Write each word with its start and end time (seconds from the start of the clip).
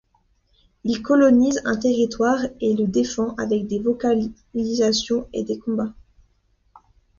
Il 0.83 1.03
colonisent 1.03 1.61
un 1.63 1.77
territoire 1.77 2.41
et 2.59 2.73
le 2.75 2.87
défendent 2.87 3.39
avec 3.39 3.67
des 3.67 3.77
vocalisations 3.77 5.29
et 5.31 5.43
des 5.43 5.59
combats. 5.59 5.93